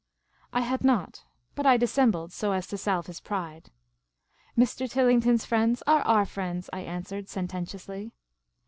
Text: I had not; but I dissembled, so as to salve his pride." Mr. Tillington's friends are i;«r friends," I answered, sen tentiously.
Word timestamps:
I 0.51 0.61
had 0.61 0.83
not; 0.83 1.25
but 1.53 1.67
I 1.67 1.77
dissembled, 1.77 2.33
so 2.33 2.53
as 2.53 2.65
to 2.69 2.77
salve 2.79 3.05
his 3.05 3.19
pride." 3.19 3.69
Mr. 4.57 4.89
Tillington's 4.89 5.45
friends 5.45 5.83
are 5.85 5.99
i;«r 6.07 6.25
friends," 6.25 6.71
I 6.73 6.79
answered, 6.79 7.29
sen 7.29 7.47
tentiously. 7.47 8.11